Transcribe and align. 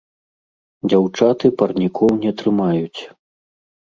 Дзяўчаты 0.93 1.51
парнікоў 1.59 2.09
не 2.23 2.31
трымаюць. 2.43 3.01